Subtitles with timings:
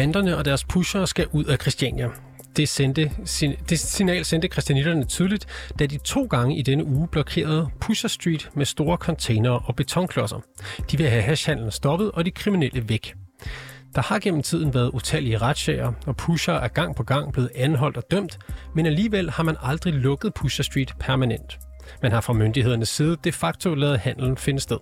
[0.00, 2.08] Banderne og deres pushere skal ud af Christiania.
[2.56, 3.10] Det, sendte,
[3.68, 5.46] det signal sendte christianitterne tydeligt,
[5.78, 10.40] da de to gange i denne uge blokerede Pusher Street med store containere og betonklodser.
[10.90, 13.14] De vil have hashhandlen stoppet og de kriminelle væk.
[13.94, 17.96] Der har gennem tiden været utallige retssager, og Pusher er gang på gang blevet anholdt
[17.96, 18.38] og dømt,
[18.74, 21.58] men alligevel har man aldrig lukket Pusher Street permanent.
[22.02, 24.78] Man har fra myndighedernes side de facto lavet handlen finde sted.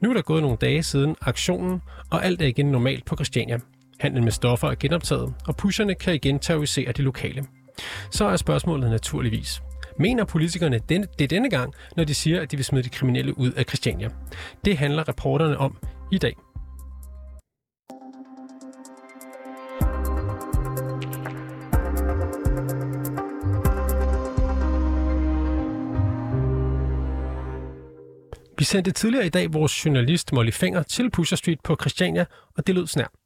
[0.00, 3.58] Nu er der gået nogle dage siden aktionen, og alt er igen normalt på Christiania.
[4.02, 7.44] Handlen med stoffer er genoptaget, og pusherne kan igen terrorisere de lokale.
[8.10, 9.62] Så er spørgsmålet naturligvis.
[9.98, 10.80] Mener politikerne
[11.18, 14.08] det denne gang, når de siger, at de vil smide de kriminelle ud af Christiania?
[14.64, 15.78] Det handler reporterne om
[16.12, 16.34] i dag.
[28.58, 32.24] Vi sendte tidligere i dag vores journalist Molly Finger til Pusher Street på Christiania,
[32.56, 33.21] og det lød snart.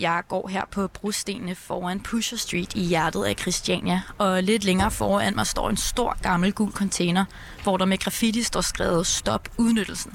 [0.00, 4.90] Jeg går her på brostenene foran Pusher Street i hjertet af Christiania, og lidt længere
[4.90, 7.24] foran mig står en stor gammel gul container,
[7.62, 10.12] hvor der med graffiti står skrevet Stop udnyttelsen.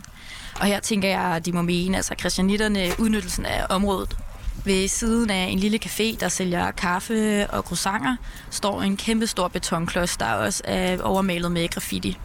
[0.59, 4.17] Og her tænker jeg, at de må mene, altså christianitterne udnyttelsen af området.
[4.65, 8.15] Ved siden af en lille café, der sælger kaffe og croissanter,
[8.51, 12.17] står en kæmpe stor betonklods, der også er overmalet med graffiti.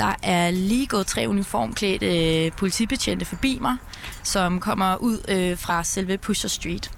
[0.00, 3.76] Der er lige gået tre uniformklædte øh, politibetjente forbi mig,
[4.22, 6.90] som kommer ud øh, fra selve Pusher Street.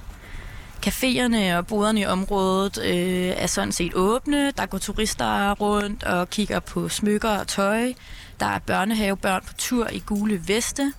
[0.86, 4.50] Caféerne og boderne i området øh, er sådan set åbne.
[4.50, 7.92] Der går turister rundt og kigger på smykker og tøj.
[8.41, 10.92] Der er børnehavebørn på tur i gule veste.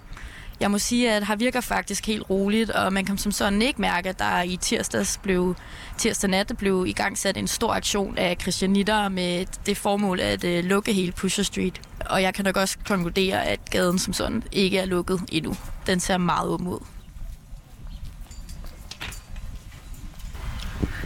[0.63, 3.81] Jeg må sige, at her virker faktisk helt roligt, og man kan som sådan ikke
[3.81, 5.55] mærke, at der i tirsdags blev,
[5.97, 10.43] tirsdag nat blev i gang sat en stor aktion af christianitter med det formål at
[10.43, 11.81] uh, lukke hele Pusher Street.
[12.05, 15.55] Og jeg kan nok også konkludere, at gaden som sådan ikke er lukket endnu.
[15.87, 16.92] Den ser meget åben ud.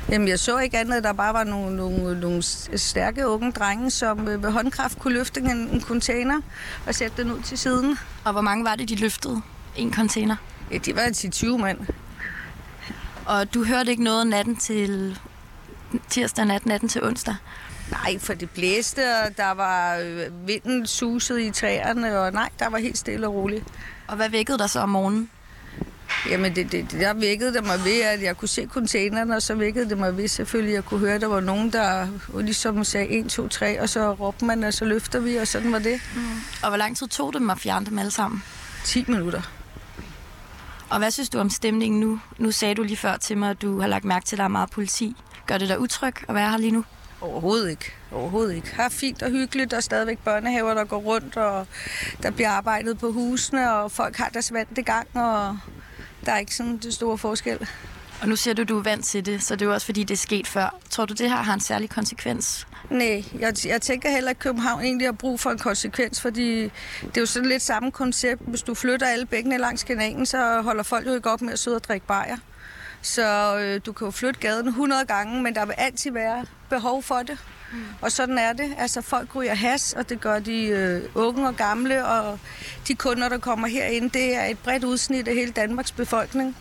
[0.10, 2.42] Jamen, jeg så ikke andet, der bare var nogle, nogle, nogle
[2.78, 6.42] stærke unge drenge, som ved håndkraft kunne løfte en, en container
[6.88, 7.98] og sætte den ud til siden.
[8.24, 9.42] Og hvor mange var det, de løftede?
[9.76, 10.36] En container?
[10.72, 11.80] Ja, de var 10-20 mand.
[13.26, 15.20] Og du hørte ikke noget natten til
[16.10, 17.36] tirsdag nat, natten til onsdag?
[17.92, 22.70] Nej, for det blæste, og der var øh, vinden suset i træerne, og nej, der
[22.70, 23.66] var helt stille og roligt.
[24.08, 25.30] Og hvad vækkede der så om morgenen?
[26.30, 29.56] Jamen, det, det, der vækkede det mig ved, at jeg kunne se containerne, og så
[29.56, 32.08] vækkede det mig ved selvfølgelig, at jeg kunne høre, at der var nogen, der
[32.42, 35.72] ligesom sagde 1, 2, 3, og så råbte man, og så løfter vi, og sådan
[35.72, 36.02] var det.
[36.16, 36.22] Mm.
[36.64, 38.44] Og hvor lang tid tog det at fjerne dem alle sammen?
[38.84, 39.42] 10 minutter.
[40.90, 42.20] Og hvad synes du om stemningen nu?
[42.38, 44.44] Nu sagde du lige før til mig, at du har lagt mærke til, at der
[44.44, 45.16] er meget politi.
[45.46, 46.84] Gør det dig utryg at være her lige nu?
[47.22, 47.94] Overhovedet ikke.
[48.12, 48.76] Overhovedet ikke.
[48.76, 51.68] Her er fint og hyggeligt, der er stadigvæk børnehaver, der går rundt, og
[52.24, 55.58] der bliver arbejdet på husene, og folk har deres vand i gang, og
[56.28, 57.68] der er ikke sådan det store forskel.
[58.22, 60.04] Og nu siger du, du er vant til det, så det er jo også fordi,
[60.04, 60.76] det er sket før.
[60.90, 62.68] Tror du, det her har en særlig konsekvens?
[62.90, 66.64] Nej, jeg, jeg tænker heller, at København egentlig har brug for en konsekvens, fordi
[67.02, 68.42] det er jo sådan lidt samme koncept.
[68.48, 71.60] Hvis du flytter alle bækkene langs kanalen, så holder folk jo ikke op med at
[71.60, 72.38] sidde og drikke bajer.
[73.02, 77.04] Så øh, du kan jo flytte gaden 100 gange, men der vil altid være behov
[77.04, 77.38] for det.
[77.72, 77.80] Mm.
[78.02, 78.76] Og sådan er det.
[78.78, 82.40] Altså folk ryger has, og det gør de øh, unge og gamle, og
[82.88, 86.56] de kunder, der kommer herind, det er et bredt udsnit af hele Danmarks befolkning.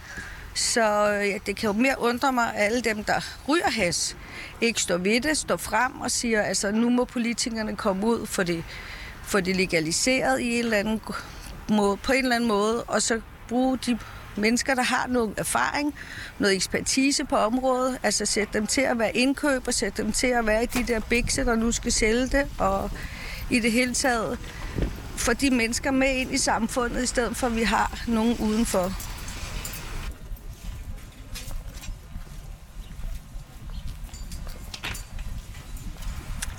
[0.54, 4.16] Så øh, ja, det kan jo mere undre mig, at alle dem, der ryger has,
[4.60, 8.42] ikke står ved det, står frem og siger, altså nu må politikerne komme ud for
[8.42, 8.64] det,
[9.22, 11.00] for det legaliseret i en eller anden
[11.70, 13.98] måde, på en eller anden måde, og så bruge de
[14.38, 15.94] mennesker, der har noget erfaring,
[16.38, 20.46] noget ekspertise på området, altså sætte dem til at være indkøber, sætte dem til at
[20.46, 22.90] være i de der bikse, der nu skal sælge det, og
[23.50, 24.38] i det hele taget
[25.16, 28.92] få de mennesker med ind i samfundet, i stedet for at vi har nogen udenfor.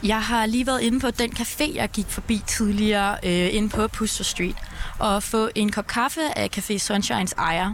[0.04, 3.88] Jeg har lige været inde på den café, jeg gik forbi tidligere, øh, inde på
[3.88, 4.56] Puster Street,
[5.00, 7.74] og få en kop kaffe af Café Sunshines ejer.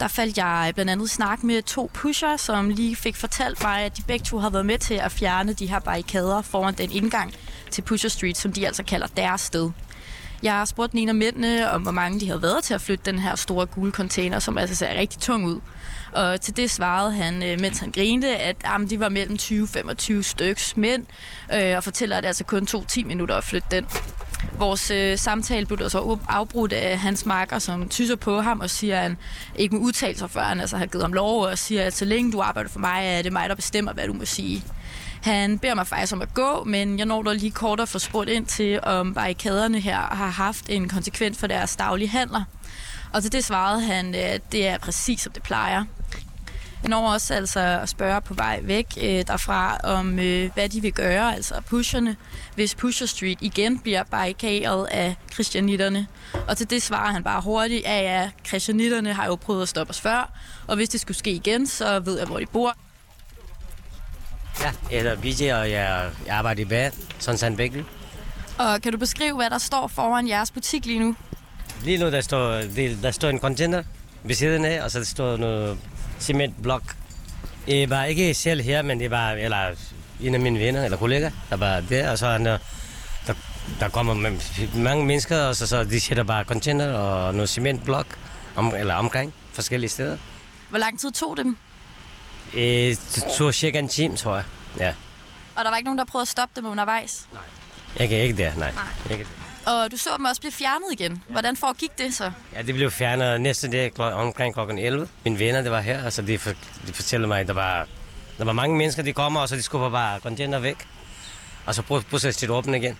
[0.00, 3.96] Der faldt jeg blandt andet snak med to pusher, som lige fik fortalt mig, at
[3.96, 7.34] de begge to har været med til at fjerne de her barrikader foran den indgang
[7.70, 9.70] til Pusher Street, som de altså kalder deres sted.
[10.42, 12.80] Jeg har spurgt den ene af mændene, om hvor mange de havde været til at
[12.80, 15.60] flytte den her store gule container, som altså ser rigtig tung ud.
[16.12, 20.22] Og til det svarede han, øh, mens han grinte, at jamen, de var mellem 20-25
[20.22, 21.06] styks mænd,
[21.54, 23.86] øh, og fortæller, at det altså kun tog 10 minutter at flytte den.
[24.58, 28.70] Vores øh, samtale blev altså så afbrudt af hans marker, som tyser på ham og
[28.70, 29.16] siger, at han
[29.56, 32.04] ikke må udtale sig, før han altså har givet ham lov, og siger, at så
[32.04, 34.64] længe du arbejder for mig, er det mig, der bestemmer, hvad du må sige.
[35.22, 37.98] Han beder mig faktisk om at gå, men jeg når dog lige kort at få
[37.98, 42.44] spurgt ind til, om barrikaderne her har haft en konsekvens for deres daglige handler.
[43.12, 45.84] Og til det svarede han, at det er præcis som det plejer.
[46.82, 50.82] Jeg når også altså at spørge på vej væk øh, derfra, om øh, hvad de
[50.82, 52.16] vil gøre, altså pusherne,
[52.54, 56.06] hvis Pusher Street igen bliver barrikaderet af kristianitterne.
[56.48, 59.90] Og til det svarer han bare hurtigt, at ja, kristianitterne har jo prøvet at stoppe
[59.90, 60.32] os før,
[60.66, 62.76] og hvis det skulle ske igen, så ved jeg, hvor de bor.
[64.60, 67.86] Ja, jeg hedder BJ, og jeg, arbejder i bad, sådan Sandbækken.
[68.58, 71.16] Og kan du beskrive, hvad der står foran jeres butik lige nu?
[71.84, 72.62] Lige nu, der står,
[73.02, 73.82] der står en container
[74.22, 75.78] ved siden af, og så der står noget
[76.20, 76.82] cementblok.
[77.66, 79.74] Det var ikke selv her, men det var eller
[80.20, 82.58] en af mine venner eller kollegaer, der var der, og så er der,
[83.26, 83.34] der,
[83.80, 84.14] der kommer
[84.74, 88.06] mange mennesker, og så, så de sætter bare container og noget cementblok
[88.56, 90.16] om, eller omkring forskellige steder.
[90.68, 91.56] Hvor lang tid tog det dem?
[92.52, 92.98] Det
[93.38, 94.44] tog cirka en time, tror jeg.
[94.78, 94.92] Ja.
[95.56, 97.26] Og der var ikke nogen, der prøvede at stoppe dem undervejs?
[97.32, 97.42] Nej.
[97.98, 98.72] Jeg kan ikke det, nej.
[98.72, 98.84] Nej.
[99.10, 99.47] Ikke det.
[99.68, 101.22] Og du så dem også blive fjernet igen.
[101.28, 102.30] Hvordan foregik det så?
[102.54, 104.60] Ja, det blev fjernet næste dag kl- omkring kl.
[104.78, 105.08] 11.
[105.24, 106.50] Mine venner, det var her, altså de, for,
[106.86, 107.86] de fortæller mig, at der var,
[108.38, 110.76] der var mange mennesker, de kommer, og så de skubber bare container væk.
[111.66, 112.98] Og så processer de åbne igen.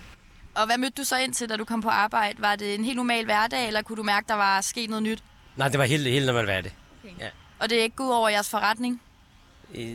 [0.55, 2.41] Og hvad mødte du så ind til, da du kom på arbejde?
[2.41, 5.23] Var det en helt normal hverdag, eller kunne du mærke, der var sket noget nyt?
[5.55, 6.71] Nej, det var helt, helt normalt hverdag.
[7.59, 9.01] Og det er ikke gået over jeres forretning?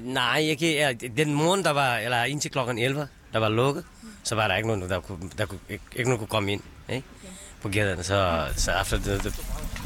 [0.03, 3.85] Nej, ikke, ja, den morgen, der var, eller indtil klokken 11, der var lukket,
[4.23, 6.61] så var der ikke nogen, der kunne, der kunne, ikke, ikke nogen kunne komme ind
[6.89, 7.07] ikke?
[7.63, 8.03] på gaderne.
[8.03, 9.35] Så, så efter det, det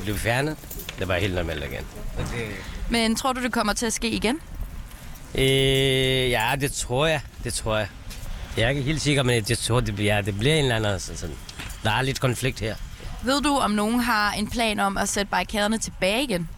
[0.02, 0.56] blev fjernet,
[0.98, 1.84] det var helt normalt igen.
[2.18, 2.46] Og det,
[2.90, 4.38] Men tror du, det kommer til at ske igen?
[5.34, 7.88] øh, ja, det tror jeg, det tror jeg.
[8.56, 11.00] Jeg er ikke helt sikker, men jeg tror, det bliver, det bliver en eller anden
[11.00, 11.36] sådan, sådan.
[11.82, 12.74] Der er lidt konflikt her.
[13.22, 16.48] Ved du, om nogen har en plan om at sætte barrikaderne tilbage igen?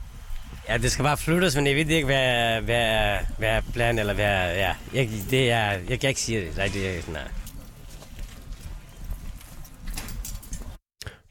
[0.68, 4.14] Ja, det skal bare flyttes, men jeg ved ikke, hvad, hvad, hvad plan planen, eller
[4.14, 6.56] hvad, ja, jeg, det er, jeg kan ikke sige det.
[6.56, 7.22] Nej, det er, nej.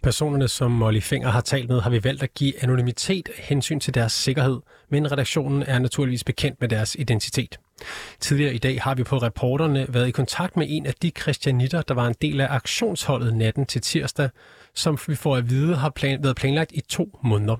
[0.03, 3.93] Personerne, som Molly Finger har talt med, har vi valgt at give anonymitet hensyn til
[3.93, 4.59] deres sikkerhed,
[4.89, 7.59] men redaktionen er naturligvis bekendt med deres identitet.
[8.19, 11.81] Tidligere i dag har vi på reporterne været i kontakt med en af de kristianitter,
[11.81, 14.29] der var en del af aktionsholdet natten til tirsdag,
[14.75, 17.55] som vi får at vide har plan- været planlagt i to måneder.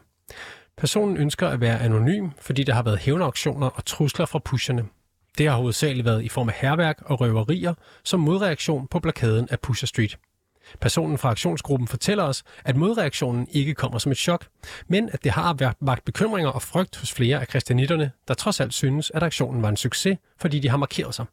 [0.80, 4.86] Personen ønsker at være anonym, fordi der har været hævnauktioner og trusler fra pusherne.
[5.38, 7.74] Det har hovedsageligt været i form af herværk og røverier
[8.04, 10.18] som modreaktion på blokaden af Pusher Street.
[10.82, 14.48] Personen fra aktionsgruppen fortæller os, at modreaktionen ikke kommer som et chok,
[14.88, 18.60] men at det har været vagt bekymringer og frygt hos flere af kristianitterne, der trods
[18.60, 21.26] alt synes, at aktionen var en succes, fordi de har markeret sig.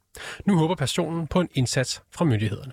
[0.45, 2.73] Nu håber personen på en indsats fra myndighederne.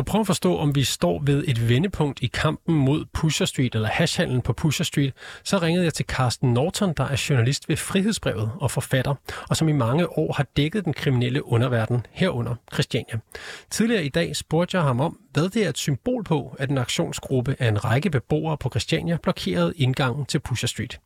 [0.00, 3.46] For at prøve at forstå, om vi står ved et vendepunkt i kampen mod Pusher
[3.46, 5.12] Street eller hashhandlen på Pusher Street,
[5.44, 9.14] så ringede jeg til Carsten Norton, der er journalist ved Frihedsbrevet og forfatter,
[9.50, 13.18] og som i mange år har dækket den kriminelle underverden herunder Christiania.
[13.70, 16.78] Tidligere i dag spurgte jeg ham om, hvad det er et symbol på, at en
[16.78, 21.00] aktionsgruppe af en række beboere på Christiania blokerede indgangen til Pusher Street.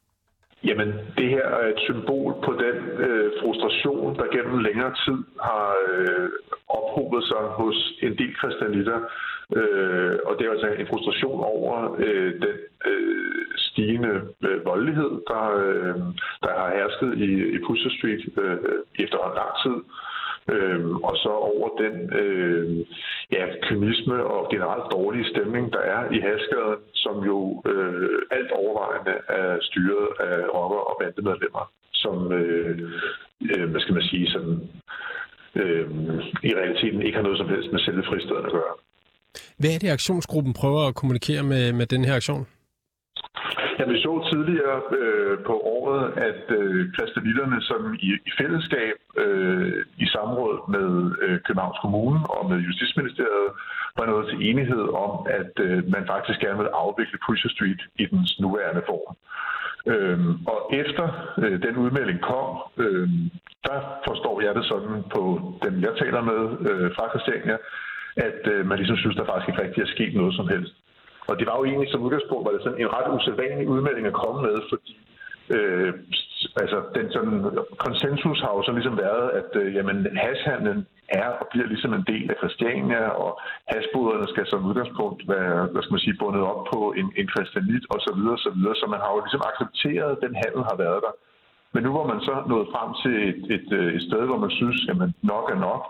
[0.64, 0.88] Jamen,
[1.18, 2.76] det her er et symbol på den
[3.06, 6.28] øh, frustration, der gennem længere tid har øh,
[7.14, 9.00] ophobet sig hos en del kristianitter.
[9.56, 12.56] Øh, og det er altså en frustration over øh, den
[12.86, 14.14] øh, stigende
[14.46, 15.96] øh, voldelighed, der, øh,
[16.44, 18.56] der har hersket i, i Pusher Street øh,
[19.04, 19.78] efter en lang tid.
[20.54, 22.86] Øhm, og så over den øh,
[23.32, 29.14] ja, kynisme og generelt dårlige stemning, der er i Hasgaden, som jo øh, alt overvejende
[29.28, 32.78] er styret af rocker- og bandemedlemmer, som, øh,
[33.50, 34.58] øh, hvad skal man sige, sådan
[35.62, 35.90] øh,
[36.42, 38.74] i realiteten ikke har noget som helst med selve fristaden at gøre.
[39.58, 42.46] Hvad er det, aktionsgruppen prøver at kommunikere med, med den her aktion?
[43.78, 49.84] Ja, vi så tidligere øh, på året, at øh, kristianitterne sådan i, i fællesskab øh,
[50.04, 50.88] i samråd med
[51.24, 53.50] øh, Københavns Kommune og med Justitsministeriet
[53.98, 58.04] var nået til enighed om, at øh, man faktisk gerne vil afvikle Pusher Street i
[58.12, 59.16] dens nuværende form.
[59.86, 61.06] Øhm, og efter
[61.38, 63.08] øh, den udmelding kom, øh,
[63.68, 65.22] der forstår jeg det sådan på
[65.64, 67.56] dem, jeg taler med øh, fra Christiania,
[68.16, 70.74] at øh, man ligesom synes, der faktisk ikke rigtig er sket noget som helst.
[71.28, 74.18] Og det var jo egentlig som udgangspunkt, var det sådan en ret usædvanlig udmelding at
[74.22, 74.92] komme med, fordi
[75.56, 75.92] øh,
[76.62, 77.36] altså, den sådan,
[77.84, 80.86] konsensus har jo så ligesom været, at øh, jamen, hashhandlen
[81.20, 83.30] er og bliver ligesom en del af Christiania, og
[83.72, 87.84] hasboderne skal som udgangspunkt være, hvad skal man sige, bundet op på en, en kristianit
[87.92, 88.76] og så videre, så videre.
[88.80, 91.14] Så man har jo ligesom accepteret, at den handel har været der.
[91.74, 94.52] Men nu hvor man så nået frem til et, et, øh, et sted, hvor man
[94.60, 95.82] synes, at man nok er nok,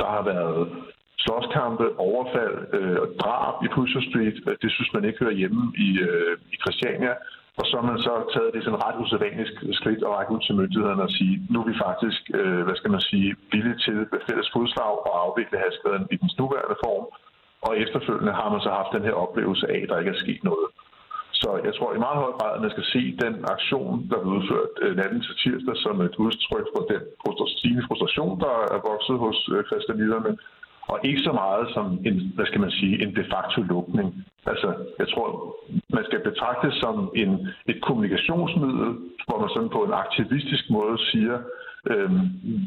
[0.00, 0.62] der har været
[1.24, 5.88] slåskampe, overfald øh, og drab i Pusher Street, det synes man ikke hører hjemme i,
[6.08, 7.12] øh, i Christiania.
[7.60, 10.54] Og så har man så taget det sådan ret usædvanligt skridt og række ud til
[10.60, 14.20] myndighederne og sige, nu er vi faktisk, øh, hvad skal man sige, villige til ved
[14.28, 17.06] fælles fodslag og afvikle hastigheden i dens nuværende form.
[17.66, 20.42] Og efterfølgende har man så haft den her oplevelse af, at der ikke er sket
[20.50, 20.66] noget.
[21.42, 24.32] Så jeg tror i meget høj grad, at man skal se den aktion, der blev
[24.38, 27.02] udført øh, natten til tirsdag, som et udtryk for den
[27.54, 29.64] stigende frustration, der er vokset hos øh,
[30.92, 34.08] og ikke så meget som en, hvad skal man sige, en de facto lukning.
[34.46, 35.28] Altså, jeg tror,
[35.96, 37.30] man skal betragte det som en,
[37.70, 38.90] et kommunikationsmiddel,
[39.26, 41.36] hvor man sådan på en aktivistisk måde siger,
[41.90, 42.20] øhm,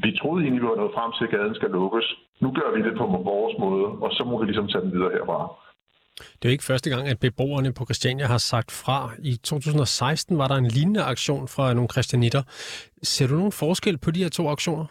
[0.03, 2.07] vi troede egentlig, vi var nået frem til, at gaden skal lukkes.
[2.43, 5.11] Nu gør vi det på vores måde, og så må vi ligesom tage den videre
[5.17, 5.39] herfra.
[6.19, 9.11] Det er jo ikke første gang, at beboerne på Christiania har sagt fra.
[9.23, 12.43] I 2016 var der en lignende aktion fra nogle christianitter.
[13.03, 14.85] Ser du nogen forskel på de her to aktioner?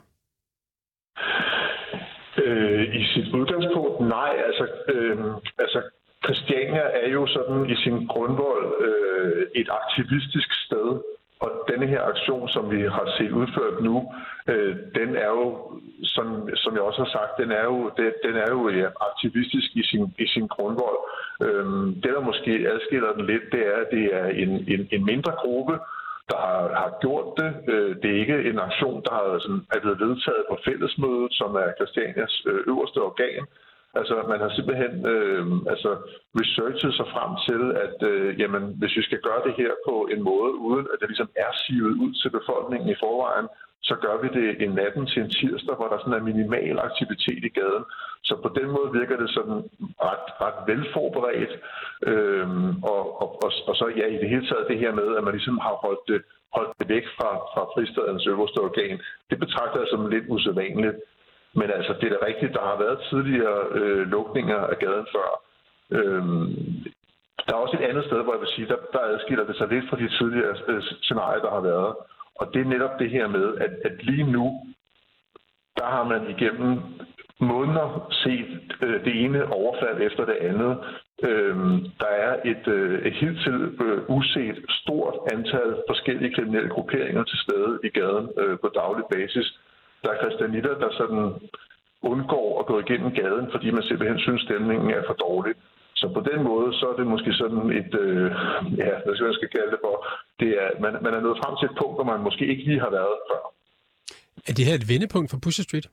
[2.49, 4.33] Øh, I sit udgangspunkt, nej.
[4.47, 5.19] Altså, øh,
[5.59, 5.81] altså
[6.25, 10.89] Christiania er jo sådan i sin grundvold øh, et aktivistisk sted,
[11.41, 14.13] og denne her aktion, som vi har set udført nu,
[14.49, 15.49] øh, den er jo,
[16.03, 19.69] som, som jeg også har sagt, den er jo, den, den er jo ja, aktivistisk
[19.75, 20.99] i sin, i sin grundvold.
[21.43, 21.67] Øh,
[22.03, 25.33] det, der måske adskiller den lidt, det er, at det er en, en, en mindre
[25.33, 25.79] gruppe,
[26.31, 27.51] der har, har gjort det.
[27.73, 31.51] Øh, det er ikke en aktion, der har, sådan, er blevet vedtaget på fællesmødet, som
[31.63, 33.45] er Christianias øh, øverste organ.
[33.99, 35.91] Altså, man har simpelthen øh, altså,
[36.41, 40.23] researchet sig frem til, at øh, jamen, hvis vi skal gøre det her på en
[40.31, 43.49] måde, uden at det ligesom er sivet ud til befolkningen i forvejen,
[43.83, 47.45] så gør vi det en natten til en tirsdag, hvor der sådan er minimal aktivitet
[47.45, 47.85] i gaden.
[48.23, 49.59] Så på den måde virker det sådan
[50.09, 51.53] ret, ret velforberedt.
[52.11, 55.25] Øhm, og, og, og, og så ja, i det hele taget det her med, at
[55.25, 56.23] man ligesom har holdt det,
[56.57, 60.97] holdt det væk fra, fra fristadens øverste organ, det betragter jeg som lidt usædvanligt.
[61.55, 65.29] Men altså, det er da rigtigt, der har været tidligere øh, lukninger af gaden før.
[65.99, 66.47] Øhm,
[67.47, 69.69] der er også et andet sted, hvor jeg vil sige, der, der adskiller det sig
[69.69, 71.95] lidt fra de tidligere øh, scenarier, der har været.
[72.39, 74.47] Og det er netop det her med, at, at lige nu,
[75.77, 76.81] der har man igennem
[77.41, 80.79] måneder set øh, det ene overfald efter det andet.
[81.23, 83.55] Øhm, der er et, øh, et helt til
[83.85, 89.59] øh, uset stort antal forskellige kriminelle grupperinger til stede i gaden øh, på daglig basis.
[90.03, 91.33] Der er kristianitter, der sådan
[92.03, 95.55] undgår at gå igennem gaden, fordi man simpelthen synes, stemningen er for dårlig.
[96.01, 98.31] Så på den måde, så er det måske sådan et, øh,
[98.83, 99.95] ja, hvad skal jeg skal kalde det for,
[100.41, 102.81] det er, man, man er nået frem til et punkt, hvor man måske ikke lige
[102.81, 103.43] har været før.
[104.49, 105.89] Er det her et vendepunkt for Pusher Street?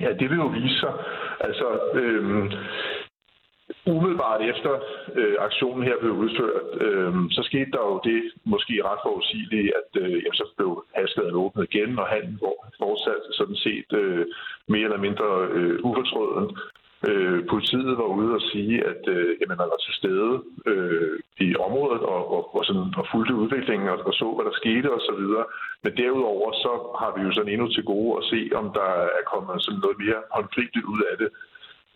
[0.00, 0.94] Ja, det vil jo vise sig.
[1.40, 1.66] Altså,
[2.00, 2.52] øh,
[3.86, 4.72] umiddelbart efter
[5.14, 9.90] øh, aktionen her blev udført, øh, så skete der jo det måske ret forudsigeligt, at
[10.02, 12.38] øh, jamen, så blev haskedet åbnet igen, og han
[12.78, 14.26] fortsatte sådan set øh,
[14.68, 16.56] mere eller mindre øh, ufortrøden.
[17.06, 21.56] Øh, politiet var ude og sige, at øh, jamen, man var til stede øh, i
[21.56, 25.22] området og, og, og, sådan, og fulgte udviklingen og, og så, hvad der skete osv.
[25.84, 29.24] Men derudover så har vi jo sådan endnu til gode at se, om der er
[29.32, 31.30] kommet sådan noget mere håndgribeligt ud af det.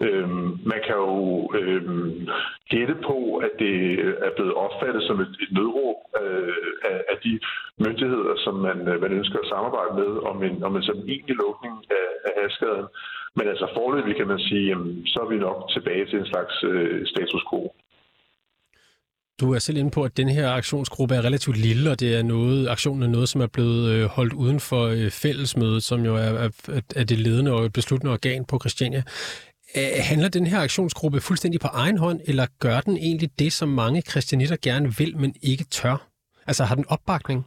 [0.06, 2.28] Øhm, man kan jo øhm,
[2.72, 7.16] gætte på, at det øh, er blevet opfattet som et, et nødråb øh, af, af
[7.24, 7.40] de
[7.84, 11.36] myndigheder, som man, øh, man ønsker at samarbejde med om en, om en sådan egentlig
[11.36, 12.86] lukning af, af haskaden.
[13.36, 16.54] Men altså forløbig kan man sige, jamen, så er vi nok tilbage til en slags
[16.64, 17.72] øh, status quo.
[19.40, 22.22] Du er selv inde på, at den her aktionsgruppe er relativt lille, og det er
[22.22, 26.16] noget, aktionen er noget, som er blevet øh, holdt uden for øh, fællesmødet, som jo
[26.16, 26.50] er, er,
[26.96, 29.02] er det ledende og besluttende organ på Christiania.
[30.00, 34.02] Handler den her aktionsgruppe fuldstændig på egen hånd, eller gør den egentlig det, som mange
[34.02, 36.08] kristianitter gerne vil, men ikke tør?
[36.46, 37.46] Altså har den opbakning?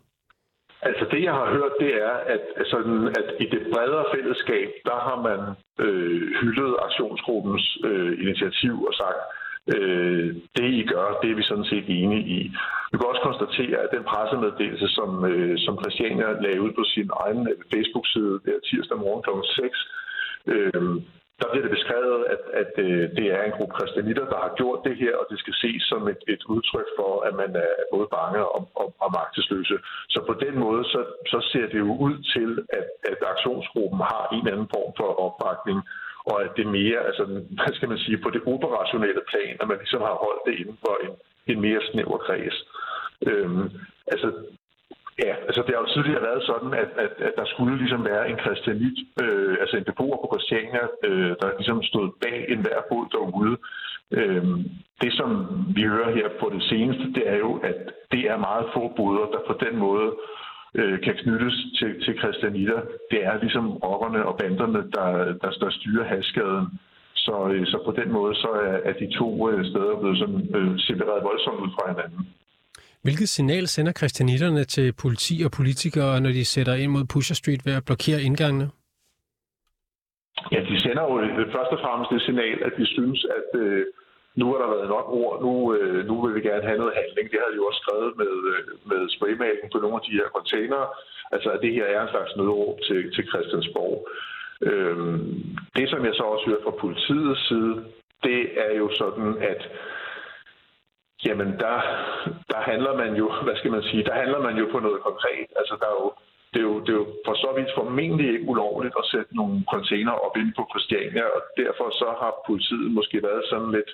[0.87, 4.97] Altså det, jeg har hørt, det er, at, sådan, at i det bredere fællesskab, der
[5.07, 5.39] har man
[5.85, 9.21] øh, hyldet aktionsgruppens øh, initiativ og sagt,
[9.75, 10.27] øh,
[10.57, 12.39] det I gør, det er vi sådan set enige i.
[12.91, 17.09] Vi kan også konstatere, at den pressemeddelelse, som, øh, som Christiania lagde ud på sin
[17.23, 17.41] egen
[17.73, 19.31] Facebook-side der tirsdag morgen kl.
[19.55, 19.77] 6,
[20.53, 20.83] øh,
[21.39, 24.79] der bliver det beskrevet, at, at øh, det er en gruppe kristianitter, der har gjort
[24.87, 28.07] det her, og det skal ses som et, et udtryk for, at man er både
[28.17, 29.77] bange og, og, og magtesløse.
[30.13, 31.01] Så på den måde, så,
[31.31, 32.49] så ser det jo ud til,
[32.79, 35.79] at, at aktionsgruppen har en eller anden form for opbakning,
[36.29, 37.23] og at det mere, altså,
[37.57, 40.77] hvad skal man sige, på det operationelle plan, at man ligesom har holdt det inden
[40.85, 41.13] for en,
[41.51, 42.57] en mere snæver kreds.
[43.27, 43.65] Øhm,
[44.13, 44.27] altså,
[45.23, 48.29] Ja, altså det har jo tidligere været sådan, at, at, at der skulle ligesom være
[48.29, 53.05] en kristianit, øh, altså en beboer på Christiania, øh, der ligesom stod bag enhver bod
[53.11, 53.57] derude.
[54.11, 54.45] Øh,
[55.01, 55.29] det, som
[55.75, 57.77] vi hører her på det seneste, det er jo, at
[58.11, 60.07] det er meget få boder, der på den måde
[60.79, 62.81] øh, kan knyttes til, til kristianitter.
[63.11, 65.09] Det er ligesom rockerne og banderne, der,
[65.41, 66.67] der, der styrer hasskaden.
[67.15, 70.41] Så, øh, så på den måde så er, er de to øh, steder blevet sådan,
[70.55, 72.27] øh, separeret voldsomt ud fra hinanden.
[73.05, 77.61] Hvilket signal sender christianitterne til politi og politikere, når de sætter ind mod Pusher Street
[77.67, 78.67] ved at blokere indgangene?
[80.53, 83.85] Ja, de sender jo øh, først og fremmest det signal, at de synes, at øh,
[84.39, 87.25] nu har der været nok ord, nu, øh, nu vil vi gerne have noget handling.
[87.31, 90.27] Det har de jo også skrevet med, øh, med spraymaling på nogle af de her
[90.37, 90.87] containere.
[91.33, 93.97] Altså, at det her er en slags nødråb til, til Christiansborg.
[94.69, 95.19] Øhm,
[95.77, 97.73] det, som jeg så også hører fra politiets side,
[98.27, 99.61] det er jo sådan, at
[101.25, 101.77] jamen, der,
[102.51, 105.47] der handler man jo, hvad skal man sige, der handler man jo på noget konkret.
[105.59, 106.11] Altså, der er jo
[106.55, 109.55] det er, jo, det er jo for så vidt formentlig ikke ulovligt at sætte nogle
[109.73, 113.91] container op inde på Christiania, og derfor så har politiet måske været sådan lidt,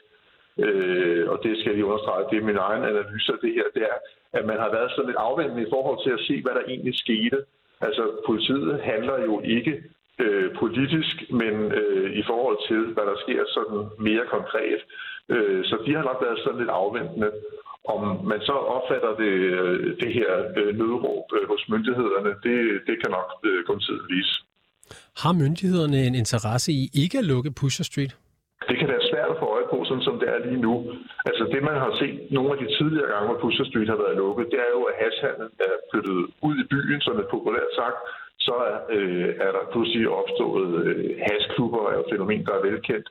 [0.66, 3.84] øh, og det skal de understrege, det er min egen analyse af det her, det
[3.92, 3.98] er,
[4.38, 6.96] at man har været sådan lidt afvendende i forhold til at se, hvad der egentlig
[7.06, 7.38] skete.
[7.88, 9.74] Altså politiet handler jo ikke
[10.24, 14.82] øh, politisk, men øh, i forhold til, hvad der sker sådan mere konkret.
[15.34, 17.30] Øh, så de har nok været sådan lidt afventende.
[17.94, 22.58] Om man så opfatter det, øh, det her øh, nødråb øh, hos myndighederne, det,
[22.88, 23.30] det kan nok
[23.68, 24.36] kun tiden vise.
[25.24, 28.14] Har myndighederne en interesse i ikke at lukke Pusher Street?
[28.70, 30.74] Det kan være svært at få øje på, sådan som det er lige nu.
[31.30, 34.20] Altså det, man har set nogle af de tidligere gange, hvor Pusher Street har været
[34.24, 38.00] lukket, det er jo, at hashhandlen er flyttet ud i byen, som det populært sagt.
[38.48, 43.08] Så er, øh, er der pludselig opstået øh, hashklubber, er et fænomen, der er velkendt.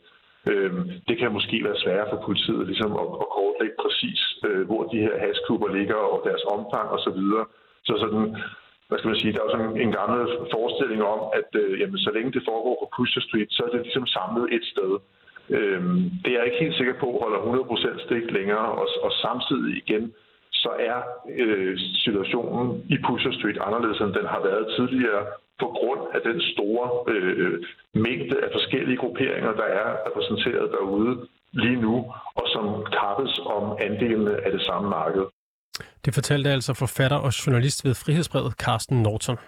[0.49, 0.73] Øh,
[1.09, 4.99] det kan måske være sværere for politiet ligesom at, at kortlægge præcis, øh, hvor de
[5.07, 7.03] her hasklubber ligger og deres omfang osv.
[7.05, 7.45] Så, videre.
[7.89, 8.27] så sådan,
[8.89, 10.21] hvad skal man sige, der er jo sådan en gammel
[10.55, 13.83] forestilling om, at øh, jamen, så længe det foregår på Pusher Street, så er det
[13.87, 14.93] ligesom samlet et sted.
[15.57, 15.83] Øh,
[16.23, 20.05] det er jeg ikke helt sikker på holder 100% stik længere, og, og samtidig igen,
[20.63, 20.99] så er
[21.43, 25.23] øh, situationen i Pusher Street anderledes, end den har været tidligere,
[25.63, 27.55] på grund af den store øh,
[27.95, 31.13] mængde af forskellige grupperinger, der er repræsenteret derude
[31.53, 31.95] lige nu,
[32.35, 32.67] og som
[33.01, 35.25] kappes om andelene af det samme marked.
[36.05, 39.39] Det fortalte altså forfatter og journalist ved Frihedsbrevet, Carsten Norton.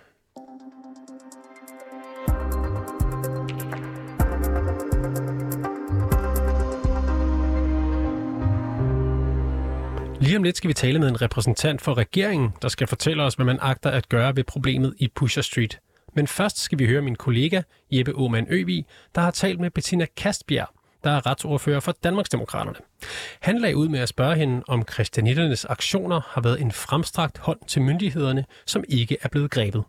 [10.23, 13.35] Lige om lidt skal vi tale med en repræsentant for regeringen, der skal fortælle os,
[13.35, 15.81] hvad man agter at gøre ved problemet i Pusher Street.
[16.15, 20.07] Men først skal vi høre min kollega Jeppe Aumann Øvig, der har talt med Bettina
[20.17, 20.69] Kastbjerg,
[21.05, 22.79] der er retsordfører for Danmarksdemokraterne.
[23.41, 27.61] Han lagde ud med at spørge hende, om christianitternes aktioner har været en fremstrakt hånd
[27.67, 29.85] til myndighederne, som ikke er blevet grebet.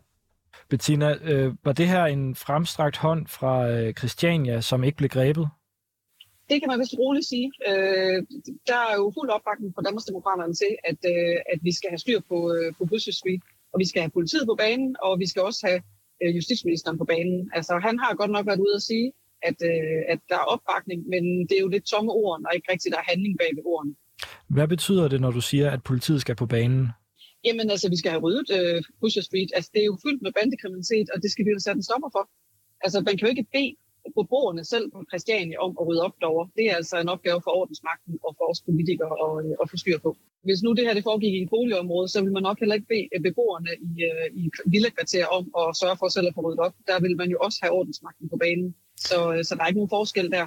[0.68, 5.48] Bettina, øh, var det her en fremstrakt hånd fra øh, Christiania, som ikke blev grebet?
[6.50, 7.52] Det kan man vist roligt sige.
[7.68, 8.18] Øh,
[8.66, 12.20] der er jo fuld opbakning fra Danmarksdemokraterne til, at, øh, at vi skal have styr
[12.28, 15.42] på, øh, på Busse Street, og vi skal have politiet på banen, og vi skal
[15.42, 15.80] også have
[16.24, 17.50] øh, justitsministeren på banen.
[17.56, 19.12] Altså, han har godt nok været ude at sige,
[19.48, 22.72] at, øh, at der er opbakning, men det er jo lidt tomme ord, og ikke
[22.72, 23.94] rigtig der er handling bag ved ordene.
[24.56, 26.82] Hvad betyder det, når du siger, at politiet skal på banen?
[27.46, 29.50] Jamen altså, vi skal have ryddet øh, Pusher Street.
[29.56, 32.10] Altså, det er jo fyldt med bandekriminalitet, og det skal vi jo sætte en stopper
[32.16, 32.24] for.
[32.84, 33.74] Altså, man kan jo ikke bede
[34.18, 36.48] beboerne selv på Christiania om at rydde op derovre.
[36.56, 39.76] Det er altså en opgave for ordensmagten og for os politikere at, øh, at få
[39.76, 40.10] styr på.
[40.46, 42.90] Hvis nu det her det foregik i et boligområde, så vil man nok heller ikke
[42.94, 46.60] bede øh, beboerne i, øh, i villakvarter om at sørge for selv at få ryddet
[46.66, 46.74] op.
[46.90, 48.74] Der vil man jo også have ordensmagten på banen.
[48.96, 50.46] Så, så der er ikke nogen forskel der.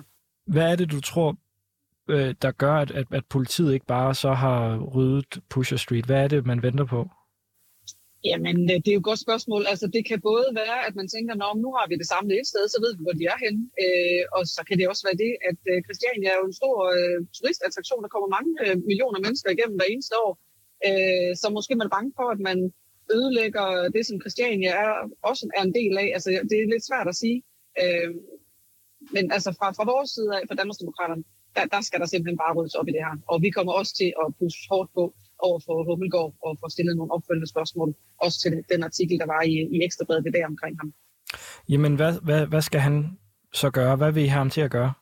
[0.53, 1.29] Hvad er det, du tror,
[2.43, 6.05] der gør, at, at, at politiet ikke bare så har ryddet Pusher Street?
[6.05, 7.09] Hvad er det, man venter på?
[8.29, 9.61] Jamen, øh, det er jo et godt spørgsmål.
[9.71, 12.47] Altså, det kan både være, at man tænker, at nu har vi det samlet et
[12.51, 13.61] sted, så ved vi, hvor de er henne.
[13.83, 16.75] Øh, og så kan det også være det, at øh, Christiania er jo en stor
[16.95, 18.03] øh, turistattraktion.
[18.03, 20.33] Der kommer mange øh, millioner mennesker igennem hver eneste år.
[20.87, 22.59] Øh, så måske man er bange for, at man
[23.15, 24.91] ødelægger det, som Christiania er,
[25.29, 26.07] også er en del af.
[26.15, 27.37] Altså, det er lidt svært at sige.
[27.83, 28.11] Øh,
[29.15, 31.23] men altså, fra, fra vores side af, fra Danmarksdemokraterne,
[31.55, 33.15] der, der skal der simpelthen bare ryddes op i det her.
[33.31, 35.03] Og vi kommer også til at pusse hårdt på,
[35.39, 37.95] over for Hummelgaard og få stillet nogle opfølgende spørgsmål,
[38.25, 40.93] også til den artikel, der var i, i Ekstrabladet i dag omkring ham.
[41.69, 43.17] Jamen, hvad, hvad, hvad skal han
[43.53, 43.95] så gøre?
[43.95, 44.93] Hvad vil I have ham til at gøre?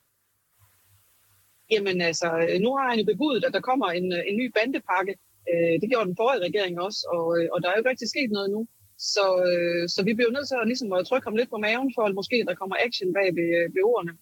[1.72, 2.28] Jamen altså,
[2.66, 5.14] nu har han jo bebudet, at der kommer en, en ny bandepakke.
[5.52, 8.32] Øh, det gjorde den forrige regering også, og, og der er jo ikke rigtig sket
[8.38, 8.62] noget nu.
[9.14, 11.90] Så, øh, så vi bliver nødt til at, ligesom, at trykke ham lidt på maven,
[11.96, 14.14] for at måske der kommer action bag ved, ved ordene.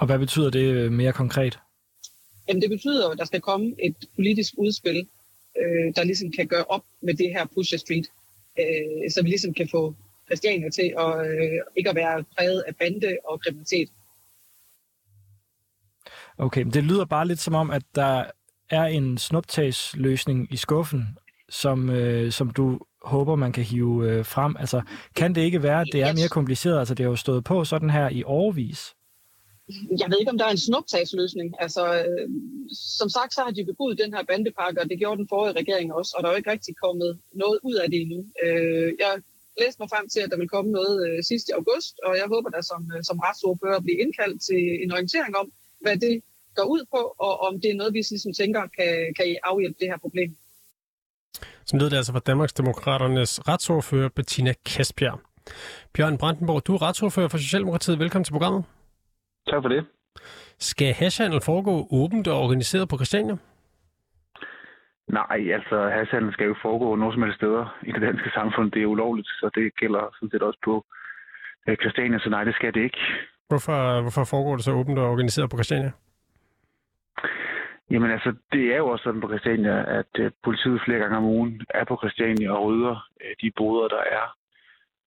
[0.00, 1.54] Og hvad betyder det mere konkret?
[2.50, 5.06] Jamen det betyder, at der skal komme et politisk udspil,
[5.60, 8.06] øh, der ligesom kan gøre op med det her Pusher Street,
[8.58, 9.94] øh, så vi ligesom kan få
[10.26, 13.88] Christiania til at øh, ikke at være præget af bande og kriminalitet.
[16.38, 18.24] Okay, men det lyder bare lidt som om, at der
[18.70, 24.56] er en snuptagsløsning i skuffen, som, øh, som du håber, man kan hive øh, frem?
[24.58, 24.82] Altså,
[25.16, 26.78] kan det ikke være, at det er mere kompliceret?
[26.78, 28.94] Altså, det har jo stået på sådan her i overvis.
[30.02, 31.48] Jeg ved ikke, om der er en snuptagsløsning.
[31.64, 32.28] Altså, øh,
[32.98, 35.88] som sagt, så har de bebudt den her bandepakke, og det gjorde den forrige regering
[35.98, 37.10] også, og der er jo ikke rigtig kommet
[37.42, 38.20] noget ud af det endnu.
[38.44, 39.12] Øh, jeg
[39.62, 42.26] læste mig frem til, at der vil komme noget øh, sidst i august, og jeg
[42.34, 45.46] håber da som, øh, som retsordfører blive indkaldt til en orientering om,
[45.84, 46.14] hvad det
[46.56, 49.88] går ud på, og om det er noget, vi ligesom tænker kan, kan afhjælpe det
[49.92, 50.30] her problem.
[51.64, 55.18] Som lyder det altså fra Danmarks Demokraternes retsordfører Bettina Kasbjerg.
[55.94, 57.98] Bjørn Brandenborg, du er retsordfører for Socialdemokratiet.
[57.98, 58.64] Velkommen til programmet.
[59.50, 59.86] Tak for det.
[60.58, 63.36] Skal hashhandel foregå åbent og organiseret på Christiania?
[65.08, 68.72] Nej, altså hashhandel skal jo foregå nogen som helst steder i det danske samfund.
[68.72, 70.84] Det er ulovligt, så det gælder sådan set også på
[71.68, 72.98] øh, Christiania, så nej, det skal det ikke.
[73.48, 75.92] Hvorfor, hvorfor foregår det så åbent og organiseret på Christiania?
[77.90, 81.24] Jamen altså, det er jo også sådan på Christiania, at uh, politiet flere gange om
[81.24, 84.36] ugen er på Christiania og rydder uh, de boder, der er.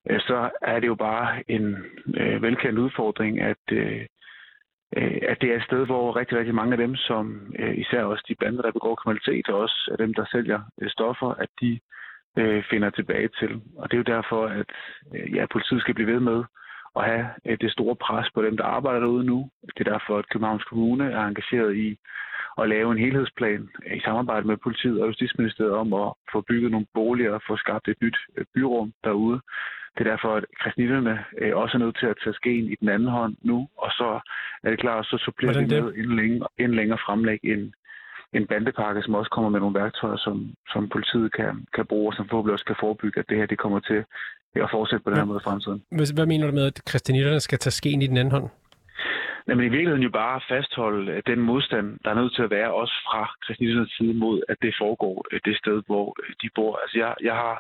[0.09, 1.65] Uh, så er det jo bare en
[2.07, 4.01] uh, velkendt udfordring, at, uh,
[4.97, 8.03] øh, at det er et sted, hvor rigtig, rigtig mange af dem, som øh, især
[8.03, 11.49] også de bander, der begår kriminalitet, og også af dem, der sælger øh, stoffer, at
[11.61, 11.79] de
[12.37, 13.61] øh, finder tilbage til.
[13.77, 14.71] Og det er jo derfor, at
[15.15, 16.43] øh, ja, politiet skal blive ved med
[16.95, 19.49] at have uh, det store pres på dem, der arbejder derude nu.
[19.77, 21.97] Det er derfor, at Københavns Kommune er engageret i
[22.61, 26.87] at lave en helhedsplan i samarbejde med politiet og Justitsministeriet om at få bygget nogle
[26.93, 29.41] boliger og få skabt et nyt øh, byrum derude.
[29.97, 32.89] Det er derfor, at kristnitterne øh, også er nødt til at tage skeen i den
[32.89, 34.19] anden hånd nu, og så
[34.63, 37.73] er det klart, så supplerer vi med en længere, en længere fremlæg en,
[38.33, 42.13] en bandepakke, som også kommer med nogle værktøjer, som, som politiet kan, kan bruge, og
[42.13, 44.03] som forhåbentlig også kan forebygge, at det her det kommer til
[44.55, 45.83] at fortsætte på den her måde i fremtiden.
[46.15, 48.49] Hvad mener du med, at kristinitterne skal tage skeen i den anden hånd?
[49.47, 52.73] men i virkeligheden jo bare fastholde øh, den modstand, der er nødt til at være
[52.73, 56.79] også fra kristnitternes side mod, at det foregår øh, det sted, hvor øh, de bor.
[56.83, 57.55] Altså jeg, jeg har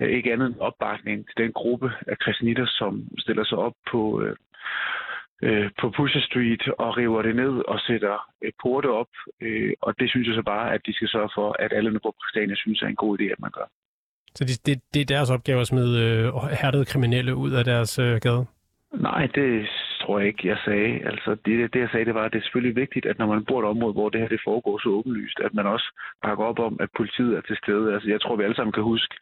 [0.00, 4.22] ikke andet end opbakning til den gruppe af kristnitter, som stiller sig op på,
[5.42, 9.12] øh, på Pusher Street og river det ned og sætter øh, porte op.
[9.40, 12.14] Øh, og det synes jeg så bare, at de skal sørge for, at alle på
[12.22, 13.68] Christiania synes er en god idé, at man gør.
[14.34, 17.98] Så det, det, det er deres opgave at smide øh, hærdede kriminelle ud af deres
[17.98, 18.46] øh, gade?
[18.92, 19.68] Nej, det
[20.00, 21.00] tror jeg ikke, jeg sagde.
[21.10, 23.44] Altså, det, det jeg sagde, det var, at det er selvfølgelig vigtigt, at når man
[23.44, 25.88] bor i et område, hvor det her det foregår så åbenlyst, at man også
[26.22, 27.94] bakker op om, at politiet er til stede.
[27.94, 29.14] Altså, jeg tror, vi alle sammen kan huske,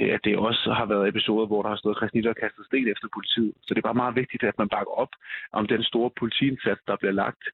[0.00, 2.88] øh, at det også har været episoder, hvor der har stået kristnitter og kastet sten
[2.88, 3.52] efter politiet.
[3.62, 5.12] Så det er bare meget vigtigt, at man bakker op
[5.52, 7.44] om den store politiindsats, der bliver lagt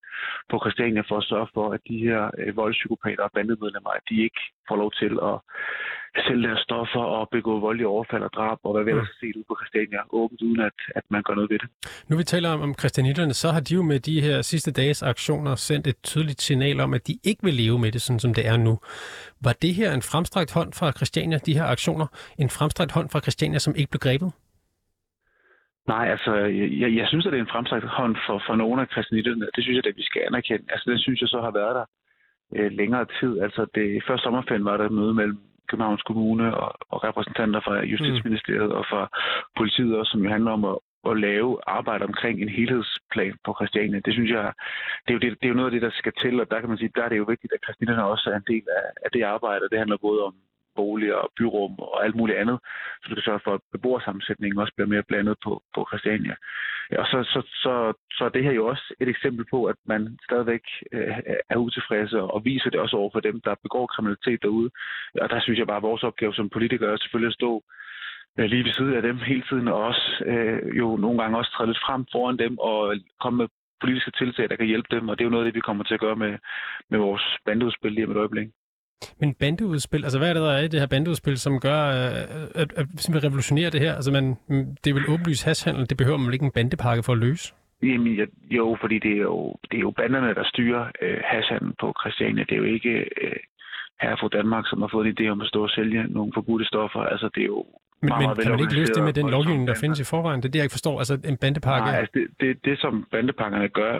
[0.51, 4.23] på Christiania for at sørge for, at de her øh, voldspsykopater og bandemedlemmer, at de
[4.23, 5.37] ikke får lov til at
[6.27, 9.37] sælge deres stoffer og begå voldelige overfald og drab, og hvad vi ellers har set
[9.37, 11.69] ud på Christiania, åbent uden at, at man gør noget ved det.
[12.09, 15.03] Nu vi taler om, om christianitterne, så har de jo med de her sidste dages
[15.03, 18.35] aktioner sendt et tydeligt signal om, at de ikke vil leve med det, sådan som
[18.35, 18.79] det er nu.
[19.45, 22.07] Var det her en fremstrakt hånd fra Christiania, de her aktioner,
[22.39, 24.33] en fremstrakt hånd fra Christiania, som ikke blev grebet?
[25.93, 26.33] Nej, altså,
[26.83, 29.47] jeg, jeg synes, at det er en fremstrakt hånd for, for nogle af christianitterne.
[29.55, 30.65] Det synes jeg, at vi skal anerkende.
[30.73, 31.87] Altså, det synes jeg så har været der
[32.57, 33.33] øh, længere tid.
[33.41, 35.39] Altså, det, før sommerferien var der et møde mellem
[35.71, 38.79] Københavns Kommune og, og repræsentanter fra Justitsministeriet mm.
[38.79, 39.03] og fra
[39.59, 40.79] politiet også, som jo handler om at,
[41.11, 44.01] at lave arbejde omkring en helhedsplan på Christiania.
[44.07, 44.53] Det synes jeg,
[45.05, 46.61] det er, jo det, det er jo noget af det, der skal til, og der
[46.61, 48.87] kan man sige, der er det jo vigtigt, at Christiania også er en del af,
[49.05, 49.69] af det arbejde.
[49.71, 50.35] Det handler både om
[50.77, 52.59] boliger og byrum og alt muligt andet,
[53.01, 56.35] så du kan sørge for, at beboersammensætningen også bliver mere blandet på, på Christiania.
[56.99, 60.19] Og så, så, så, så er det her jo også et eksempel på, at man
[60.25, 61.15] stadigvæk øh,
[61.51, 64.71] er utilfredse og viser det også over for dem, der begår kriminalitet derude.
[65.21, 67.63] Og der synes jeg bare, at vores opgave som politikere er selvfølgelig at stå
[68.39, 71.53] øh, lige ved siden af dem hele tiden, og også øh, jo nogle gange også
[71.53, 73.49] træde lidt frem foran dem og komme med
[73.81, 75.85] politiske tiltag, der kan hjælpe dem, og det er jo noget af det, vi kommer
[75.85, 76.39] til at gøre med,
[76.91, 78.49] med vores bandeudspil lige om et øjeblik.
[79.21, 82.13] Men bandeudspil, altså hvad er det, der er i det her bandeudspil, som gør, øh,
[82.55, 83.95] at, at, at, at revolutionere det her?
[83.95, 84.37] Altså man,
[84.85, 87.55] det er vel åbenlyst hashandel, det behøver man ikke en bandepakke for at løse?
[87.83, 91.95] Jamen, jo, fordi det er jo, det er jo banderne, der styrer øh, hashandel på
[92.01, 92.45] Christiania.
[92.45, 93.37] Det er jo ikke øh,
[94.01, 96.67] her fra Danmark, som har fået en idé om at stå og sælge nogle forbudte
[96.67, 97.01] stoffer.
[97.01, 97.65] Altså, det er jo
[98.03, 100.41] men, meget, men kan man ikke løse det med den lovgivning, der findes i forvejen?
[100.41, 100.99] Det er det, jeg ikke forstår.
[101.03, 101.91] Altså en bandepakke...
[101.91, 103.95] Nej, altså det, det, det, som bandepakkerne gør,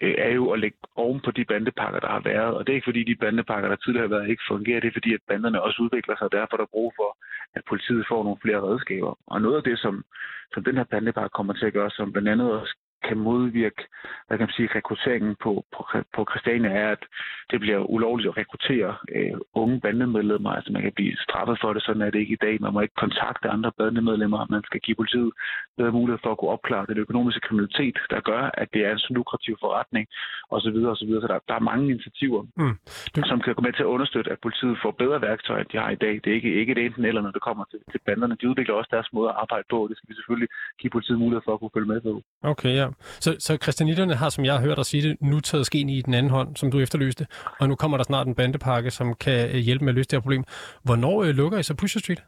[0.00, 2.52] øh, er jo at lægge oven på de bandepakker, der har været.
[2.56, 4.80] Og det er ikke fordi, de bandepakker, der tidligere har været, ikke fungerer.
[4.80, 7.10] Det er fordi, at banderne også udvikler sig, og derfor er der brug for,
[7.56, 9.12] at politiet får nogle flere redskaber.
[9.26, 10.04] Og noget af det, som,
[10.52, 12.74] som den her bandepakke kommer til at gøre, som blandt andet også
[13.08, 13.82] kan modvirke
[14.26, 15.82] hvad kan man sige, rekrutteringen på, på,
[16.16, 17.02] på Christiania, er, at
[17.50, 20.50] det bliver ulovligt at rekruttere øh, unge bandemedlemmer.
[20.50, 22.54] Altså man kan blive straffet for det, sådan er det ikke i dag.
[22.60, 24.46] Man må ikke kontakte andre bandemedlemmer.
[24.50, 25.30] Man skal give politiet
[25.76, 28.98] bedre mulighed for at kunne opklare den økonomiske kriminalitet, der gør, at det er en
[28.98, 30.06] så lukrativ forretning,
[30.50, 30.60] osv.
[30.62, 30.96] Så, videre.
[30.96, 32.74] så der, der er mange initiativer, mm.
[33.14, 33.20] du...
[33.30, 35.90] som kan gå med til at understøtte, at politiet får bedre værktøjer, end de har
[35.90, 36.14] i dag.
[36.22, 38.36] Det er ikke, ikke det enten eller, når det kommer til, til banderne.
[38.40, 39.86] De udvikler også deres måde at arbejde på.
[39.88, 40.48] Det skal vi selvfølgelig
[40.80, 42.22] give politiet mulighed for at kunne følge med på.
[42.52, 42.86] Okay, ja.
[43.00, 46.02] Så, så kristianitterne har, som jeg har hørt dig sige det, nu taget skeen i
[46.02, 47.26] den anden hånd, som du efterlyste,
[47.60, 50.16] og nu kommer der snart en bandepakke, som kan øh, hjælpe med at løse det
[50.16, 50.44] her problem.
[50.84, 52.22] Hvornår øh, lukker I så Pusher Street?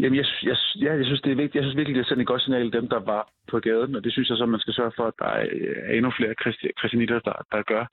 [0.00, 1.54] Jamen, jeg, jeg, ja, jeg synes, det er vigtigt.
[1.54, 4.04] Jeg synes virkelig, det er sådan et godt signal dem, der var på gaden, og
[4.04, 6.34] det synes jeg så, man skal sørge for, at der er øh, endnu flere
[6.80, 7.84] kristianitter, der, der gør.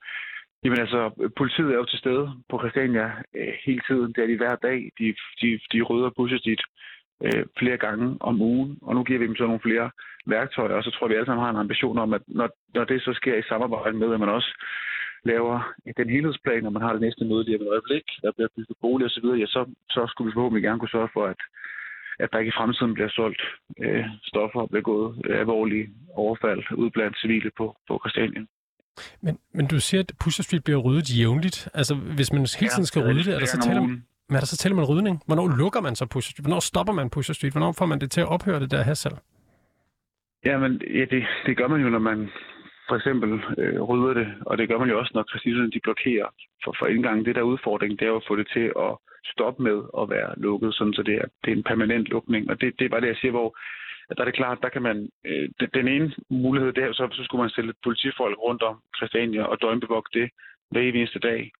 [0.64, 3.08] Jamen altså, politiet er jo til stede på Christiania
[3.40, 4.14] øh, hele tiden.
[4.14, 4.80] Det er de hver dag.
[5.00, 5.08] De,
[5.42, 6.40] de, de rydder Pusher
[7.26, 9.92] øh, flere gange om ugen, og nu giver vi dem så nogle flere
[10.26, 13.02] værktøjer, og så tror vi alle sammen har en ambition om, at når, når det
[13.02, 14.52] så sker i samarbejde med, at man også
[15.26, 18.50] laver den helhedsplan, når man har det næste møde lige om et øjeblik, der bliver
[18.56, 21.42] bygget bolig osv., ja, så, så skulle vi forhåbentlig gerne kunne sørge for, at,
[22.20, 23.42] at der ikke i fremtiden bliver solgt
[23.84, 28.48] øh, stoffer og bliver gået øh, alvorlige overfald ud blandt civile på, på Christianien.
[29.22, 31.70] Men, men du siger, at Pusher Street bliver ryddet jævnligt.
[31.74, 34.36] Altså, hvis man hele tiden skal ja, rydde det, er der så tale om, men
[34.36, 35.16] er der så tale om rydning?
[35.28, 36.46] Hvornår lukker man så Pusher Street?
[36.46, 37.54] Hvornår stopper man Pusher Street?
[37.54, 39.12] Hvornår får man det til at ophøre, det der hassel?
[40.46, 42.30] Jamen, ja, det, det gør man jo, når man
[42.90, 46.28] for eksempel øh, rydder det, og det gør man jo også, når christianerne de blokerer
[46.64, 47.26] for, for indgangen.
[47.26, 48.94] Det der udfordring, det er jo at få det til at
[49.34, 52.50] stoppe med at være lukket, sådan så det er, det er en permanent lukning.
[52.50, 53.58] Og det, det er bare det, jeg siger, hvor
[54.10, 55.10] der er det klart, der kan man...
[55.26, 59.44] Øh, den ene mulighed, det er så, så skulle man stille politifolk rundt om Christiania
[59.44, 60.30] og døgnbevogte det
[60.72, 61.52] hver eneste dag.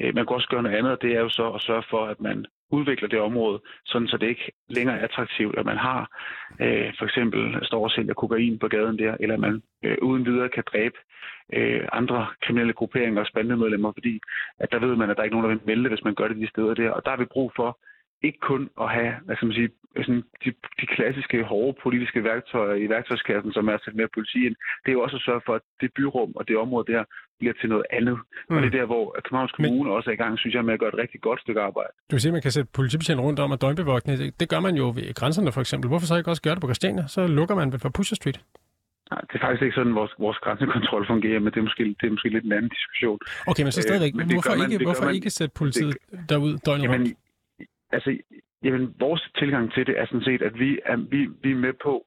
[0.00, 2.06] Øh, man kan også gøre noget andet, og det er jo så at sørge for,
[2.06, 6.00] at man udvikler det område, sådan så det ikke længere er attraktivt, at man har
[6.60, 10.26] øh, for eksempel står og sælger kokain på gaden der, eller at man øh, uden
[10.26, 10.96] videre kan dræbe
[11.52, 14.20] øh, andre kriminelle grupperinger og spandemedlemmer, fordi
[14.58, 16.28] at der ved man, at der er ikke nogen, der vil melde hvis man gør
[16.28, 16.90] det de steder der.
[16.90, 17.78] Og der har vi brug for
[18.22, 20.50] ikke kun at have hvad skal man sige, sådan de,
[20.80, 24.56] de klassiske hårde politiske værktøjer i værktøjskassen, som er at sætte mere politi ind.
[24.82, 27.04] Det er jo også at sørge for, at det byrum og det område der
[27.38, 28.18] bliver til noget andet.
[28.48, 28.56] Mm.
[28.56, 30.74] Og det er der, hvor Københavns Kommune Men, også er i gang, synes jeg, med
[30.74, 31.92] at gøre et rigtig godt stykke arbejde.
[32.10, 34.18] Du siger, at man kan sætte politibetjente rundt om og døgnbevogtning.
[34.18, 35.88] Det, det gør man jo ved grænserne for eksempel.
[35.88, 37.06] Hvorfor så ikke også gøre det på Christiania?
[37.06, 38.40] Så lukker man ved for Pusher Street.
[39.10, 42.06] Nej, det er faktisk ikke sådan, vores, vores grænsekontrol fungerer, men det er, måske, det
[42.08, 43.18] er måske lidt en anden diskussion.
[43.46, 46.52] Okay, men så stadigvæk, øh, hvorfor, man, ikke, hvorfor man, ikke sætte politiet det, derud
[46.66, 47.18] døgnet jamen, rundt?
[47.92, 48.10] Altså,
[48.64, 51.72] jamen, vores tilgang til det er sådan set, at vi er, vi, vi er med
[51.82, 52.06] på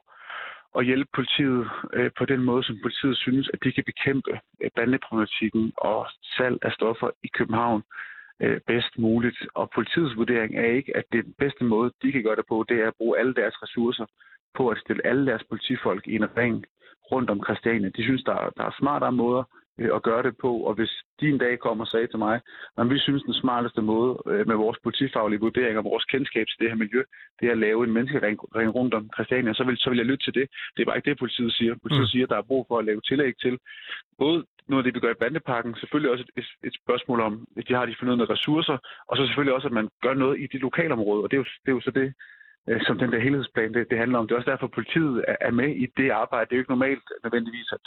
[0.77, 4.69] at hjælpe politiet øh, på den måde, som politiet synes, at de kan bekæmpe øh,
[4.75, 7.83] bandeproblematikken og salg af stoffer i København
[8.39, 9.37] øh, bedst muligt.
[9.53, 12.77] Og politiets vurdering er ikke, at det bedste måde, de kan gøre det på, det
[12.81, 14.05] er at bruge alle deres ressourcer
[14.55, 16.65] på at stille alle deres politifolk i en ring
[17.11, 17.89] rundt om Christiania.
[17.89, 19.43] De synes, der, der er smartere måder
[19.79, 20.51] at gøre det på.
[20.57, 22.41] Og hvis de en dag kommer og sagde til mig,
[22.77, 26.59] at vi synes, den smarteste måde øh, med vores politifaglige vurdering og vores kendskab til
[26.59, 27.03] det her miljø,
[27.39, 28.39] det er at lave en menneskering
[28.77, 30.45] rundt om Christiania, så vil, så vil jeg lytte til det.
[30.73, 31.75] Det er bare ikke det, politiet siger.
[31.81, 32.13] Politiet mm.
[32.13, 33.59] siger, at der er brug for at lave tillæg til
[34.17, 37.67] både noget af det, vi gør i bandeparken, selvfølgelig også et, et spørgsmål om, at
[37.67, 40.61] de har de fornødne ressourcer, og så selvfølgelig også, at man gør noget i det
[40.61, 42.13] lokalområde, og det er jo, det er jo så det,
[42.69, 44.27] øh, som den der helhedsplan, det, det handler om.
[44.27, 46.45] Det er også derfor, at politiet er med i det arbejde.
[46.45, 47.83] Det er jo ikke normalt nødvendigvis, at,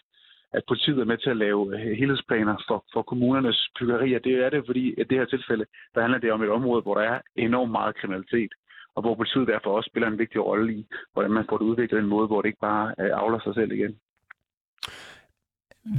[0.52, 4.18] at politiet er med til at lave øh, helhedsplaner for, for kommunernes byggerier.
[4.18, 6.94] Det er det, fordi i det her tilfælde, der handler det om et område, hvor
[6.94, 8.52] der er enormt meget kriminalitet,
[8.94, 11.98] og hvor politiet derfor også spiller en vigtig rolle i, hvordan man får det udviklet
[11.98, 13.98] en måde, hvor det ikke bare øh, afler sig selv igen.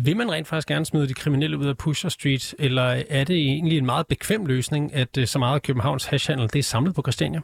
[0.06, 3.38] Vil man rent faktisk gerne smide de kriminelle ud af Pusher Street, eller er det
[3.38, 6.96] egentlig en meget bekvem løsning, at øh, så meget af Københavns hashhandel det er samlet
[6.96, 7.42] på Christiania?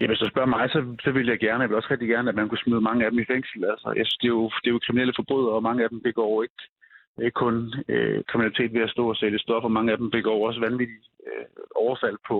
[0.00, 2.28] Ja, hvis du spørger mig, så, så vil jeg gerne, jeg vil også rigtig gerne,
[2.28, 3.64] at man kunne smide mange af dem i fængsel.
[3.64, 6.00] Altså, jeg synes, det, er jo, det er jo kriminelle forbrydere, og mange af dem
[6.08, 6.62] begår ikke,
[7.26, 10.60] ikke kun øh, kriminalitet ved at stå og sælge stoffer, mange af dem begår også
[10.60, 12.36] vanvittige øh, overfald på,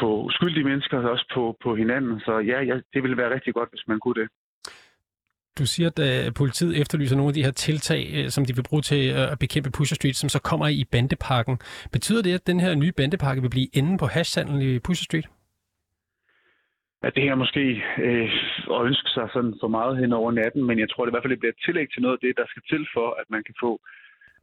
[0.00, 2.20] på uskyldige mennesker, og også på, på hinanden.
[2.20, 4.28] Så ja, ja, det ville være rigtig godt, hvis man kunne det.
[5.58, 8.62] Du siger, at øh, politiet efterlyser nogle af de her tiltag, øh, som de vil
[8.68, 11.58] bruge til at bekæmpe Pusher Street, som så kommer i bandepakken.
[11.92, 15.28] Betyder det, at den her nye bandepakke vil blive enden på hashhandlen i Pusher Street?
[17.02, 18.30] At det her måske øh,
[18.76, 21.22] at ønske sig sådan for meget hen over natten, men jeg tror det i hvert
[21.22, 23.42] fald, det bliver et tillæg til noget af det, der skal til for, at man
[23.44, 23.80] kan få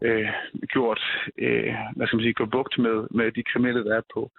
[0.01, 0.29] øh,
[0.73, 1.01] gjort,
[1.37, 4.31] øh, hvad skal man sige, gå bugt med, med de kriminelle, der er på,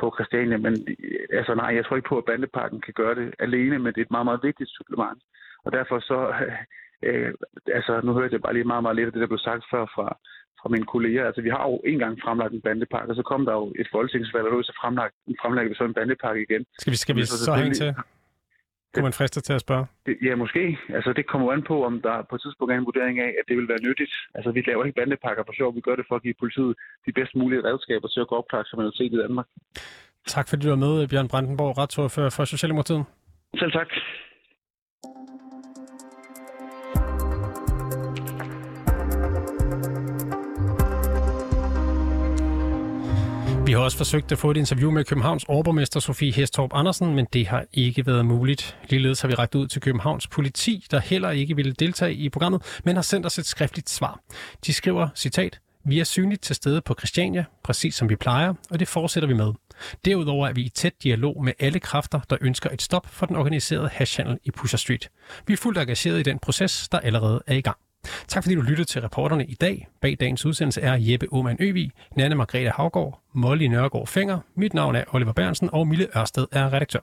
[0.00, 0.56] på Christiania.
[0.56, 3.92] Men øh, altså nej, jeg tror ikke på, at bandeparken kan gøre det alene, men
[3.92, 5.22] det er et meget, meget vigtigt supplement.
[5.64, 6.58] Og derfor så, øh,
[7.02, 7.34] øh,
[7.74, 9.86] altså nu hørte jeg bare lige meget, meget lidt af det, der blev sagt før
[9.94, 10.18] fra,
[10.62, 11.24] fra mine kolleger.
[11.26, 13.88] Altså, vi har jo en gang fremlagt en bandepakke, og så kom der jo et
[13.92, 16.62] folketingsvalg, og så fremlagt, fremlagt vi så en bandepakke igen.
[16.78, 17.94] Skal vi, skal vi så, så hænge til?
[18.92, 19.86] kunne man friste til at spørge.
[20.06, 20.78] Det, ja, måske.
[20.96, 23.44] Altså, det kommer an på, om der på et tidspunkt er en vurdering af, at
[23.48, 24.12] det vil være nyttigt.
[24.34, 25.74] Altså, vi laver ikke bandepakker for sjov.
[25.74, 26.74] Vi gør det for at give politiet
[27.06, 29.46] de bedst mulige redskaber til at gå opklare kriminalitet i Danmark.
[30.26, 33.04] Tak fordi du var med, Bjørn Brandenborg, retsordfører for Socialdemokratiet.
[33.60, 33.88] Selv tak.
[43.72, 47.26] Vi har også forsøgt at få et interview med Københavns overborgmester Sofie Hestorp Andersen, men
[47.32, 48.76] det har ikke været muligt.
[48.88, 52.80] Ligeledes har vi rækket ud til Københavns politi, der heller ikke ville deltage i programmet,
[52.84, 54.20] men har sendt os et skriftligt svar.
[54.66, 58.80] De skriver, citat, vi er synligt til stede på Christiania, præcis som vi plejer, og
[58.80, 59.52] det fortsætter vi med.
[60.04, 63.36] Derudover er vi i tæt dialog med alle kræfter, der ønsker et stop for den
[63.36, 65.08] organiserede hashhandel i Pusher Street.
[65.46, 67.76] Vi er fuldt engageret i den proces, der allerede er i gang.
[68.28, 69.88] Tak fordi du lyttede til reporterne i dag.
[70.00, 74.96] Bag dagens udsendelse er Jeppe Aumann Øvig, Nanne Margrethe Havgård, Molly Nørgaard Fenger, mit navn
[74.96, 77.00] er Oliver Bernsen, og Mille Ørsted er redaktør.